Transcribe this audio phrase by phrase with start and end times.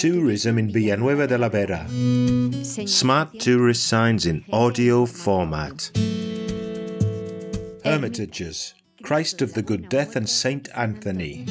[0.00, 1.86] tourism in Villanueva de la Vera.
[2.86, 5.90] Smart tourist signs in audio format.
[7.84, 8.72] Hermitages,
[9.02, 11.44] Christ of the Good Death and Saint Anthony.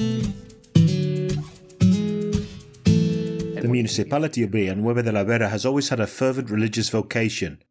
[3.53, 7.61] The municipality of Villanueva de la Vera has always had a fervent religious vocation,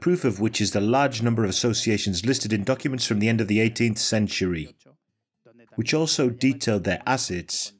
[0.00, 3.40] proof of which is the large number of associations listed in documents from the end
[3.40, 4.74] of the 18th century,
[5.76, 7.72] which also detailed their assets,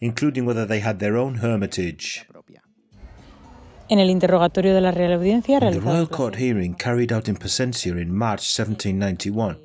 [0.00, 2.26] including whether they had their own hermitage.
[3.88, 7.36] En el interrogatorio de la Real Audiencia In the Royal Court hearing carried out in
[7.36, 9.56] Plasencia in March 1791,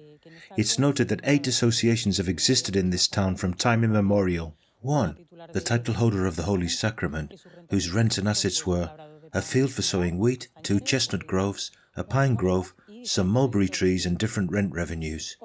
[0.58, 4.56] it's noted that eight associations have existed in this town from time immemorial.
[4.82, 5.18] One,
[5.54, 7.34] the title holder of the Holy Sacrament,
[7.70, 8.90] whose rents and assets were
[9.34, 12.74] a field for sowing wheat, two chestnut groves, a pine grove,
[13.06, 15.38] some mulberry trees, and different rent revenues.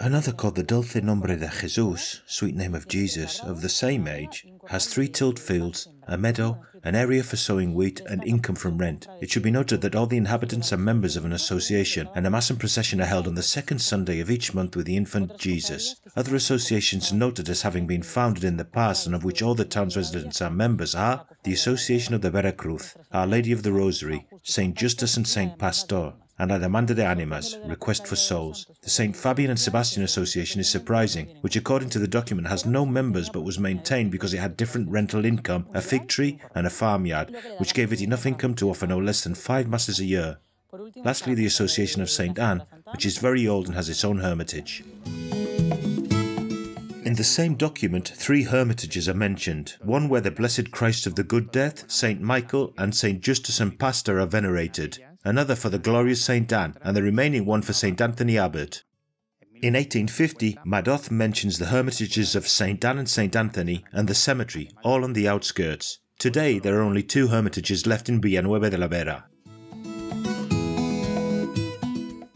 [0.00, 4.46] Another called the Dulce Nombre de Jesus, sweet name of Jesus, of the same age,
[4.68, 9.06] has three tilled fields, a meadow, an area for sowing wheat, and income from rent.
[9.20, 12.30] It should be noted that all the inhabitants are members of an association, and a
[12.30, 15.36] mass and procession are held on the second Sunday of each month with the infant
[15.38, 15.96] Jesus.
[16.16, 19.64] Other associations noted as having been founded in the past and of which all the
[19.64, 24.26] town's residents are members are the Association of the Veracruz, Our Lady of the Rosary,
[24.42, 28.66] Saint Justus and Saint Pastor, and La Demanda de Animas, Request for Souls.
[28.82, 29.16] The St.
[29.16, 33.42] Fabian and Sebastian Association is surprising, which according to the document has no members but
[33.42, 37.74] was maintained because it had different rental income, a fig tree, and a farmyard, which
[37.74, 40.38] gave it enough income to offer no less than five masses a year.
[40.96, 42.38] Lastly, the Association of St.
[42.38, 44.84] Anne, which is very old and has its own hermitage.
[47.08, 51.24] In the same document, three hermitages are mentioned one where the Blessed Christ of the
[51.24, 52.20] Good Death, St.
[52.20, 53.22] Michael, and St.
[53.22, 56.50] Justus and Pastor are venerated, another for the glorious St.
[56.52, 58.00] Anne, and the remaining one for St.
[58.00, 58.82] Anthony Abbot.
[59.60, 62.82] In 1850, Madoz mentions the hermitages of St.
[62.84, 63.36] Anne and St.
[63.36, 65.98] Anthony and the cemetery, all on the outskirts.
[66.18, 69.26] Today, there are only two hermitages left in Villanueva de la Vera.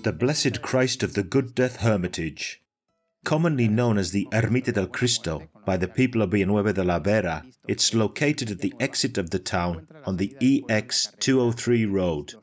[0.01, 2.61] The Blessed Christ of the Good Death Hermitage.
[3.25, 7.45] Commonly known as the Ermita del Cristo by the people of Villanueva de la Vera,
[7.69, 12.35] it's located at the exit of the town on the EX 203 road.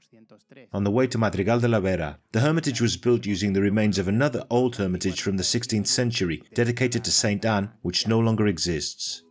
[0.74, 3.98] On the way to Madrigal de la Vera, the hermitage was built using the remains
[3.98, 8.48] of another old hermitage from the 16th century, dedicated to Saint Anne, which no longer
[8.48, 9.24] exists.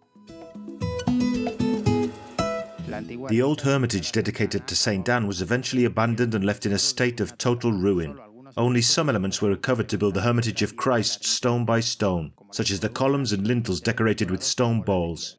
[3.29, 7.21] The old hermitage dedicated to Saint Anne was eventually abandoned and left in a state
[7.21, 8.19] of total ruin.
[8.57, 12.71] Only some elements were recovered to build the hermitage of Christ stone by stone, such
[12.71, 15.37] as the columns and lintels decorated with stone balls.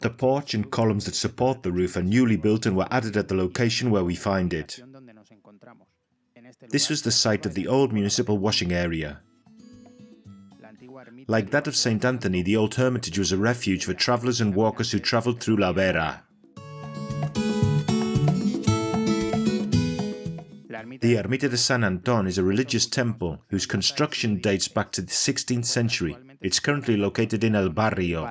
[0.00, 3.28] The porch and columns that support the roof are newly built and were added at
[3.28, 4.80] the location where we find it.
[6.70, 9.20] This was the site of the old municipal washing area.
[11.26, 12.04] Like that of St.
[12.04, 15.72] Anthony, the old hermitage was a refuge for travellers and walkers who travelled through La
[15.72, 16.22] Vera.
[21.00, 25.10] The Ermita de San Anton is a religious temple whose construction dates back to the
[25.10, 26.16] 16th century.
[26.40, 28.30] It's currently located in El Barrio.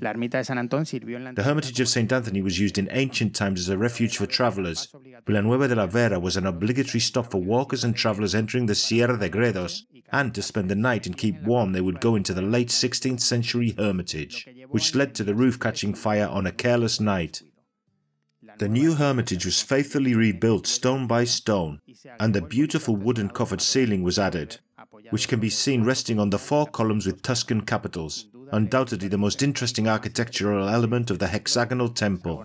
[0.00, 2.12] La ermita de San Antón sirvió en la The Hermitage of St.
[2.12, 4.88] Anthony was used in ancient times as a refuge for travellers.
[5.26, 9.18] Villanueva de la Vera was an obligatory stop for walkers and travellers entering the Sierra
[9.18, 9.82] de Gredos,
[10.12, 13.20] and to spend the night and keep warm they would go into the late 16th
[13.20, 17.42] century Hermitage, which led to the roof catching fire on a careless night.
[18.58, 21.80] The new hermitage was faithfully rebuilt stone by stone,
[22.20, 24.58] and the beautiful wooden covered ceiling was added,
[25.10, 29.42] which can be seen resting on the four columns with Tuscan capitals, undoubtedly the most
[29.42, 32.44] interesting architectural element of the hexagonal temple.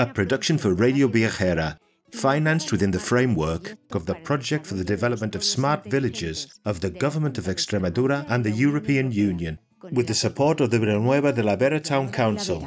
[0.00, 1.76] A production for Radio Viajera,
[2.12, 6.90] financed within the framework of the Project for the Development of Smart Villages of the
[6.90, 11.56] Government of Extremadura and the European Union, with the support of the Villanueva de la
[11.56, 12.66] Vera Town Council.